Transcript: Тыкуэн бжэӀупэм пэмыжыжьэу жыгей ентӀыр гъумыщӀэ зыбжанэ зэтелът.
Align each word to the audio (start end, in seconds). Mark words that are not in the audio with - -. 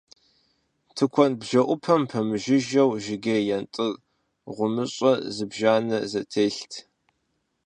Тыкуэн 0.95 1.33
бжэӀупэм 1.39 2.01
пэмыжыжьэу 2.09 2.91
жыгей 3.03 3.43
ентӀыр 3.57 3.93
гъумыщӀэ 4.55 5.11
зыбжанэ 5.35 5.97
зэтелът. 6.11 6.73